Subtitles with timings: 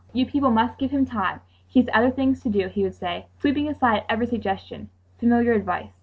[0.13, 1.41] You people must give him time.
[1.67, 4.89] He has other things to do," he would say, sweeping aside every suggestion.
[5.19, 5.91] Familiar advice!